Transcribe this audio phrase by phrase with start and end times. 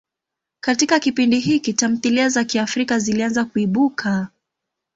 [0.59, 4.27] Katika kipindi hiki, tamthilia za Kiafrika zilianza kuibuka.